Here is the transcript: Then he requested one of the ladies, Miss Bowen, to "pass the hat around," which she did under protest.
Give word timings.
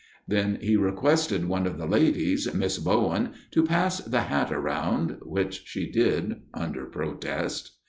Then 0.27 0.57
he 0.63 0.75
requested 0.75 1.45
one 1.45 1.67
of 1.67 1.77
the 1.77 1.85
ladies, 1.85 2.51
Miss 2.55 2.79
Bowen, 2.79 3.33
to 3.51 3.63
"pass 3.63 3.99
the 3.99 4.21
hat 4.21 4.51
around," 4.51 5.19
which 5.21 5.61
she 5.67 5.91
did 5.91 6.41
under 6.55 6.87
protest. 6.87 7.73